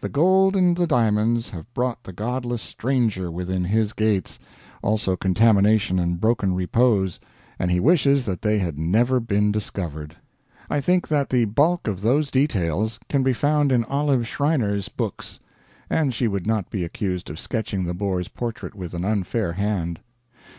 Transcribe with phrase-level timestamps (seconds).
[0.00, 4.38] The gold and the diamonds have brought the godless stranger within his gates,
[4.80, 7.20] also contamination and broken repose,
[7.58, 10.16] and he wishes that they had never been discovered.
[10.70, 15.40] I think that the bulk of those details can be found in Olive Schreiner's books,
[15.90, 20.00] and she would not be accused of sketching the Boer's portrait with an unfair hand.